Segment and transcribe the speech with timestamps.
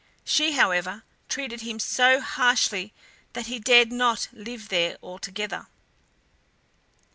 [0.25, 2.91] She, however, treated him so harshly
[3.33, 5.67] that he dared not live there altogether.